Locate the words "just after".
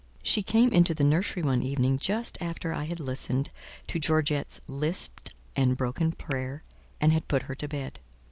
1.99-2.73